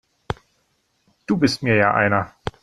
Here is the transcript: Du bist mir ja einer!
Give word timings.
Du 1.27 1.37
bist 1.37 1.61
mir 1.61 1.75
ja 1.75 1.93
einer! 1.93 2.33